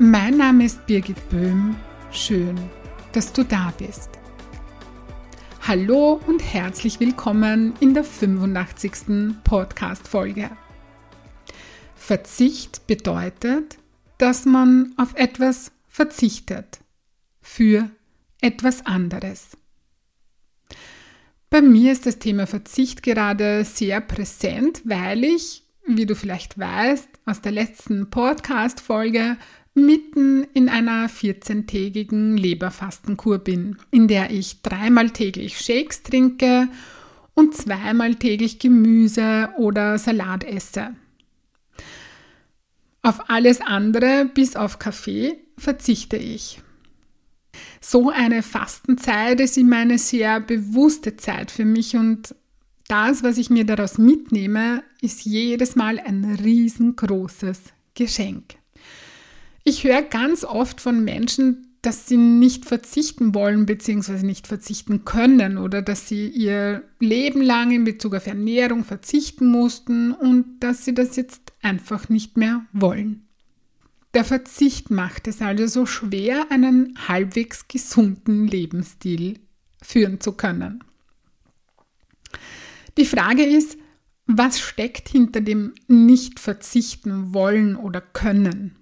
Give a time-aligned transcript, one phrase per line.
[0.00, 1.76] Mein Name ist Birgit Böhm.
[2.10, 2.58] Schön,
[3.12, 4.10] dass du da bist.
[5.62, 9.36] Hallo und herzlich willkommen in der 85.
[9.44, 10.50] Podcast-Folge.
[11.94, 13.78] Verzicht bedeutet,
[14.18, 16.80] dass man auf etwas verzichtet
[17.40, 17.88] für
[18.40, 19.56] etwas anderes.
[21.50, 27.08] Bei mir ist das Thema Verzicht gerade sehr präsent, weil ich, wie du vielleicht weißt,
[27.26, 29.36] aus der letzten Podcast-Folge
[29.74, 36.68] mitten in einer 14-tägigen Leberfastenkur bin, in der ich dreimal täglich Shakes trinke
[37.34, 40.94] und zweimal täglich Gemüse oder Salat esse.
[43.02, 46.60] Auf alles andere, bis auf Kaffee, verzichte ich.
[47.80, 52.34] So eine Fastenzeit ist immer eine sehr bewusste Zeit für mich und
[52.88, 57.60] das, was ich mir daraus mitnehme, ist jedes Mal ein riesengroßes
[57.94, 58.56] Geschenk.
[59.64, 64.24] Ich höre ganz oft von Menschen, dass sie nicht verzichten wollen bzw.
[64.24, 70.12] nicht verzichten können oder dass sie ihr Leben lang in Bezug auf Ernährung verzichten mussten
[70.12, 73.26] und dass sie das jetzt einfach nicht mehr wollen.
[74.12, 79.40] Der Verzicht macht es also so schwer, einen halbwegs gesunden Lebensstil
[79.82, 80.84] führen zu können.
[82.96, 83.76] Die Frage ist,
[84.26, 88.76] was steckt hinter dem nicht verzichten wollen oder können?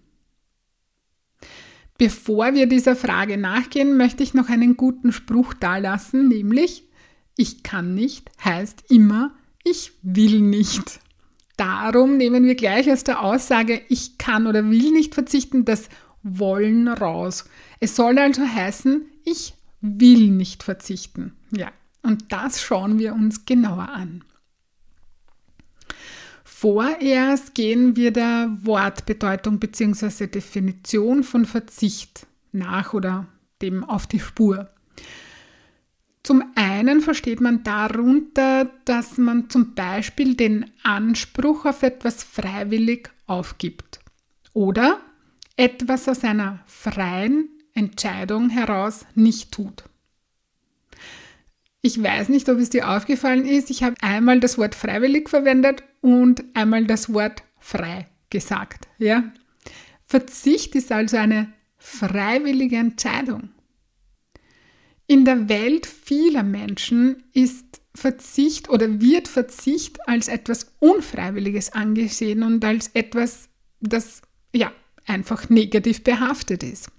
[1.98, 6.84] Bevor wir dieser Frage nachgehen, möchte ich noch einen guten Spruch dalassen, nämlich
[7.36, 9.32] ich kann nicht heißt immer
[9.64, 11.00] ich will nicht.
[11.56, 15.88] Darum nehmen wir gleich aus der Aussage ich kann oder will nicht verzichten das
[16.22, 17.44] wollen raus.
[17.80, 21.32] Es soll also heißen, ich will nicht verzichten.
[21.50, 24.24] Ja, und das schauen wir uns genauer an.
[26.62, 30.28] Vorerst gehen wir der Wortbedeutung bzw.
[30.28, 33.26] Definition von Verzicht nach oder
[33.60, 34.70] dem auf die Spur.
[36.22, 43.98] Zum einen versteht man darunter, dass man zum Beispiel den Anspruch auf etwas freiwillig aufgibt
[44.52, 45.00] oder
[45.56, 49.82] etwas aus einer freien Entscheidung heraus nicht tut.
[51.80, 53.68] Ich weiß nicht, ob es dir aufgefallen ist.
[53.68, 58.88] Ich habe einmal das Wort freiwillig verwendet und einmal das Wort frei gesagt.
[58.98, 59.32] Ja?
[60.04, 63.50] Verzicht ist also eine freiwillige Entscheidung.
[65.06, 72.64] In der Welt vieler Menschen ist Verzicht oder wird Verzicht als etwas Unfreiwilliges angesehen und
[72.64, 73.48] als etwas,
[73.80, 74.22] das
[74.54, 74.72] ja
[75.06, 76.90] einfach negativ behaftet ist.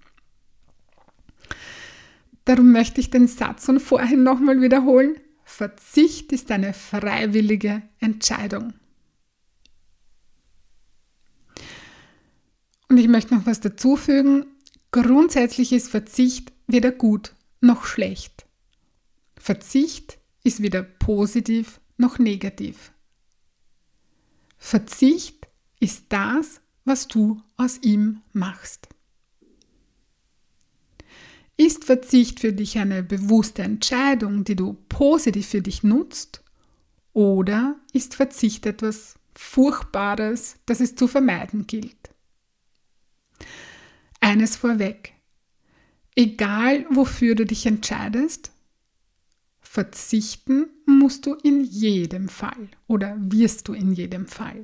[2.45, 5.15] Darum möchte ich den Satz von vorhin nochmal wiederholen.
[5.43, 8.73] Verzicht ist eine freiwillige Entscheidung.
[12.89, 14.45] Und ich möchte noch was dazufügen.
[14.91, 18.45] Grundsätzlich ist Verzicht weder gut noch schlecht.
[19.35, 22.91] Verzicht ist weder positiv noch negativ.
[24.57, 25.47] Verzicht
[25.79, 28.87] ist das, was du aus ihm machst.
[31.55, 36.43] Ist Verzicht für dich eine bewusste Entscheidung, die du positiv für dich nutzt?
[37.13, 42.12] Oder ist Verzicht etwas Furchtbares, das es zu vermeiden gilt?
[44.23, 45.11] Eines vorweg.
[46.15, 48.51] Egal wofür du dich entscheidest,
[49.59, 54.63] verzichten musst du in jedem Fall oder wirst du in jedem Fall.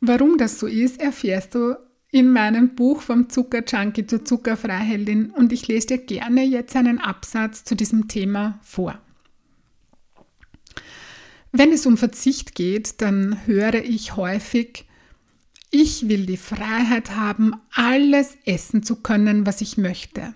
[0.00, 1.74] Warum das so ist, erfährst du
[2.12, 7.64] in meinem Buch vom Zuckerjunkie zur Zuckerfreiheldin und ich lese dir gerne jetzt einen Absatz
[7.64, 9.00] zu diesem Thema vor.
[11.50, 14.86] Wenn es um Verzicht geht, dann höre ich häufig,
[15.74, 20.32] ich will die Freiheit haben, alles essen zu können, was ich möchte.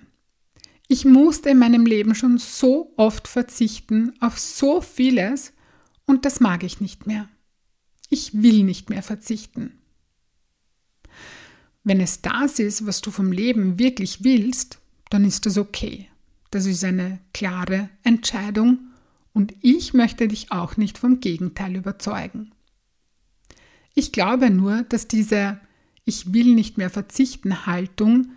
[0.88, 5.52] Ich musste in meinem Leben schon so oft verzichten auf so vieles
[6.06, 7.29] und das mag ich nicht mehr.
[8.11, 9.79] Ich will nicht mehr verzichten.
[11.84, 16.08] Wenn es das ist, was du vom Leben wirklich willst, dann ist das okay.
[16.50, 18.79] Das ist eine klare Entscheidung
[19.32, 22.50] und ich möchte dich auch nicht vom Gegenteil überzeugen.
[23.94, 25.61] Ich glaube nur, dass diese
[26.05, 28.29] Ich will nicht mehr verzichten Haltung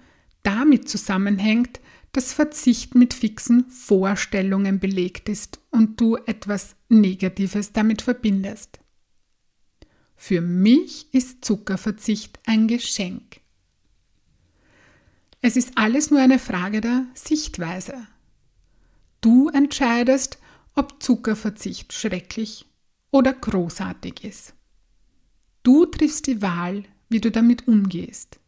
[0.44, 1.80] damit zusammenhängt,
[2.12, 8.80] dass Verzicht mit fixen Vorstellungen belegt ist und du etwas Negatives damit verbindest.
[10.16, 13.40] Für mich ist Zuckerverzicht ein Geschenk.
[15.42, 18.08] Es ist alles nur eine Frage der Sichtweise.
[19.22, 20.38] Du entscheidest,
[20.76, 22.66] ob Zuckerverzicht schrecklich
[23.10, 24.54] oder großartig ist.
[25.64, 28.40] Du triffst die Wahl, wie du damit umgehst.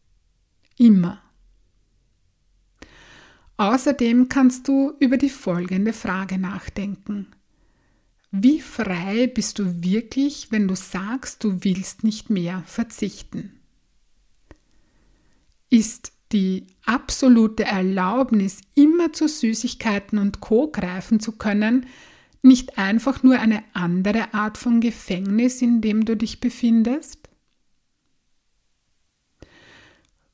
[0.78, 1.22] Immer.
[3.58, 7.28] Außerdem kannst du über die folgende Frage nachdenken.
[8.32, 13.60] Wie frei bist du wirklich, wenn du sagst, du willst nicht mehr verzichten?
[15.70, 21.86] Ist die absolute Erlaubnis, immer zu Süßigkeiten und Co greifen zu können,
[22.44, 27.30] nicht einfach nur eine andere Art von Gefängnis, in dem du dich befindest?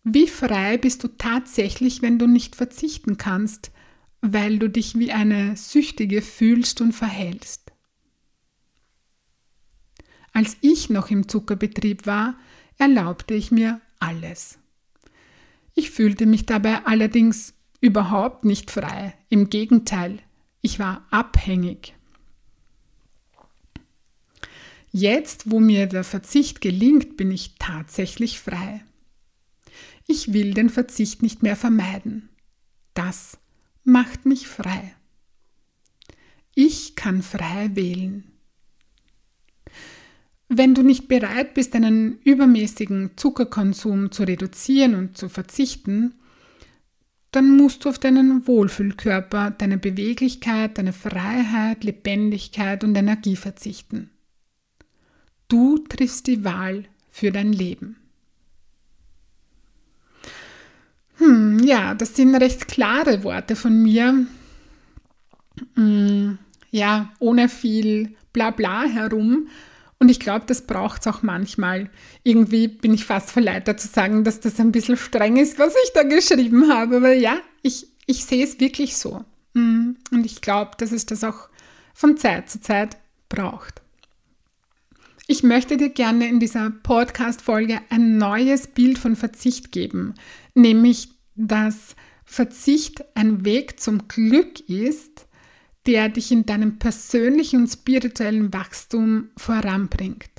[0.04, 3.72] Wie frei bist du tatsächlich, wenn du nicht verzichten kannst,
[4.22, 7.72] weil du dich wie eine Süchtige fühlst und verhältst?
[10.34, 12.38] Als ich noch im Zuckerbetrieb war,
[12.78, 14.58] erlaubte ich mir alles.
[15.76, 19.14] Ich fühlte mich dabei allerdings überhaupt nicht frei.
[19.30, 20.20] Im Gegenteil,
[20.62, 21.94] ich war abhängig.
[24.91, 28.83] Jetzt, wo mir der Verzicht gelingt, bin ich tatsächlich frei.
[30.07, 32.30] Ich will den Verzicht nicht mehr vermeiden.
[32.95, 33.38] Das
[33.83, 34.95] macht mich frei.
[36.56, 38.24] Ich kann frei wählen.
[40.47, 46.15] Wenn du nicht bereit bist, einen übermäßigen Zuckerkonsum zu reduzieren und zu verzichten,
[47.31, 54.09] dann musst du auf deinen Wohlfühlkörper, deine Beweglichkeit, deine Freiheit, Lebendigkeit und Energie verzichten.
[55.50, 57.98] Du triffst die Wahl für dein Leben.
[61.18, 64.25] Hm, ja, das sind recht klare Worte von mir.
[65.75, 66.38] Hm,
[66.72, 69.50] ja, ohne viel Blabla herum.
[69.98, 71.90] Und ich glaube, das braucht es auch manchmal.
[72.24, 75.92] Irgendwie bin ich fast verleitet zu sagen, dass das ein bisschen streng ist, was ich
[75.94, 76.98] da geschrieben habe.
[76.98, 79.25] Aber ja, ich, ich sehe es wirklich so.
[79.56, 81.50] Hm, und ich glaube, dass es das auch
[81.94, 82.98] von Zeit zu Zeit
[83.28, 83.81] braucht.
[85.31, 90.16] Ich möchte dir gerne in dieser Podcast-Folge ein neues Bild von Verzicht geben,
[90.56, 91.96] nämlich, dass
[92.26, 95.28] Verzicht ein Weg zum Glück ist,
[95.86, 100.31] der dich in deinem persönlichen und spirituellen Wachstum voranbringt.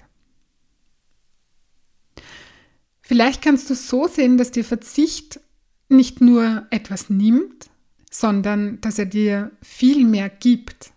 [3.00, 5.38] Vielleicht kannst du so sehen, dass dir Verzicht
[5.88, 7.70] nicht nur etwas nimmt,
[8.10, 10.90] sondern dass er dir viel mehr gibt.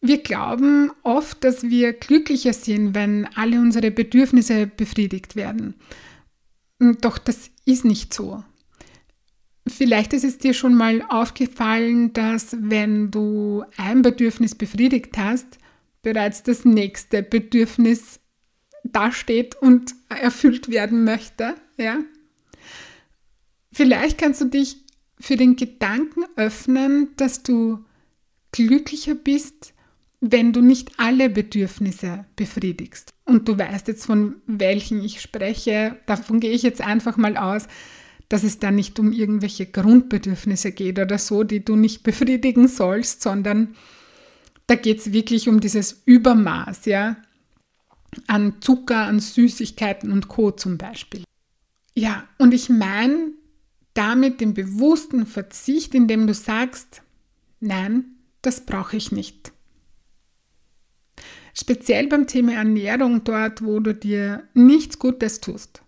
[0.00, 5.74] Wir glauben oft, dass wir glücklicher sind, wenn alle unsere Bedürfnisse befriedigt werden.
[6.78, 8.42] Doch das ist nicht so.
[9.68, 15.58] Vielleicht ist es dir schon mal aufgefallen, dass wenn du ein Bedürfnis befriedigt hast,
[16.02, 18.20] bereits das nächste Bedürfnis
[18.84, 21.54] dasteht und erfüllt werden möchte.
[21.76, 21.98] Ja?
[23.70, 24.78] Vielleicht kannst du dich
[25.20, 27.84] für den Gedanken öffnen, dass du
[28.52, 29.74] glücklicher bist,
[30.20, 33.10] wenn du nicht alle Bedürfnisse befriedigst.
[33.24, 37.66] Und du weißt jetzt, von welchen ich spreche, davon gehe ich jetzt einfach mal aus,
[38.28, 43.22] dass es da nicht um irgendwelche Grundbedürfnisse geht oder so, die du nicht befriedigen sollst,
[43.22, 43.74] sondern
[44.66, 47.16] da geht es wirklich um dieses Übermaß, ja,
[48.26, 50.52] an Zucker, an Süßigkeiten und Co.
[50.52, 51.24] zum Beispiel.
[51.94, 53.32] Ja, und ich meine
[53.94, 57.02] damit den bewussten Verzicht, indem du sagst,
[57.58, 58.04] nein,
[58.42, 59.52] das brauche ich nicht.
[61.54, 65.82] Speziell beim Thema Ernährung dort, wo du dir nichts Gutes tust.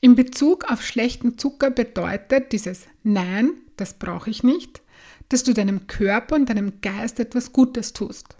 [0.00, 4.82] In Bezug auf schlechten Zucker bedeutet dieses Nein, das brauche ich nicht,
[5.28, 8.36] dass du deinem Körper und deinem Geist etwas Gutes tust.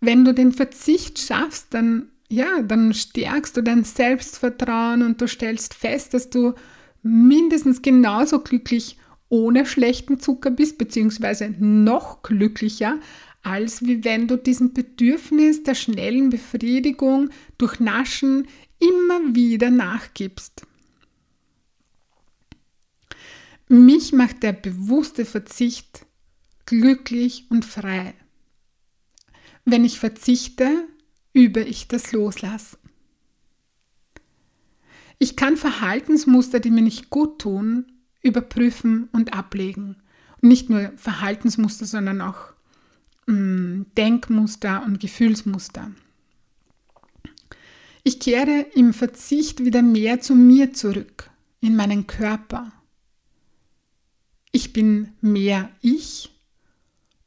[0.00, 5.74] Wenn du den Verzicht schaffst, dann ja, dann stärkst du dein Selbstvertrauen und du stellst
[5.74, 6.54] fest, dass du
[7.02, 8.96] mindestens genauso glücklich
[9.28, 12.98] ohne schlechten Zucker bist, beziehungsweise noch glücklicher,
[13.42, 18.46] als wie wenn du diesem Bedürfnis der schnellen Befriedigung durch Naschen
[18.78, 20.66] immer wieder nachgibst.
[23.68, 26.06] Mich macht der bewusste Verzicht
[26.66, 28.14] glücklich und frei.
[29.64, 30.86] Wenn ich verzichte,
[31.32, 32.78] übe ich das Loslassen.
[35.18, 40.02] Ich kann Verhaltensmuster, die mir nicht gut tun, überprüfen und ablegen.
[40.40, 42.52] Nicht nur Verhaltensmuster, sondern auch
[43.26, 45.92] Denkmuster und Gefühlsmuster.
[48.04, 52.72] Ich kehre im Verzicht wieder mehr zu mir zurück, in meinen Körper.
[54.50, 56.30] Ich bin mehr ich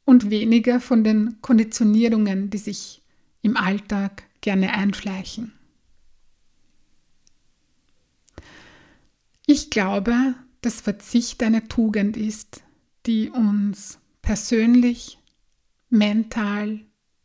[0.04, 3.02] und weniger von den Konditionierungen, die sich
[3.42, 5.52] im Alltag gerne einschleichen.
[9.46, 12.62] Ich glaube, dass Verzicht eine Tugend ist,
[13.06, 15.15] die uns persönlich,
[15.96, 16.80] mental,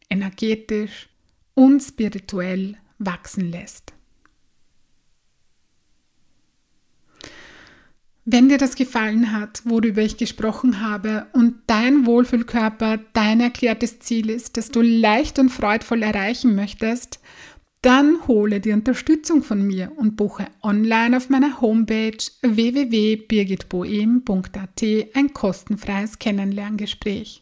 [0.10, 1.10] energetisch
[1.54, 3.94] und spirituell wachsen lässt.
[8.24, 14.30] Wenn dir das gefallen hat, worüber ich gesprochen habe und dein Wohlfühlkörper dein erklärtes Ziel
[14.30, 17.20] ist, das du leicht und freudvoll erreichen möchtest,
[17.82, 24.84] dann hole die Unterstützung von mir und buche online auf meiner Homepage www.birgitboehm.at
[25.16, 27.42] ein kostenfreies Kennenlerngespräch.